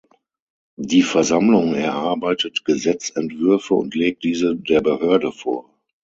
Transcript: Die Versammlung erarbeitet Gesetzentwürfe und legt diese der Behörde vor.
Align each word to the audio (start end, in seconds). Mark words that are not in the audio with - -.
Die 0.79 1.03
Versammlung 1.03 1.75
erarbeitet 1.75 2.65
Gesetzentwürfe 2.65 3.75
und 3.75 3.93
legt 3.93 4.23
diese 4.23 4.55
der 4.55 4.81
Behörde 4.81 5.31
vor. 5.31 5.77